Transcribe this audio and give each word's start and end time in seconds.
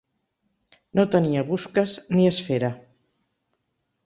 No 0.99 1.05
tenia 1.15 1.43
busques 1.49 1.93
ni 2.15 2.27
esfera. 2.31 2.73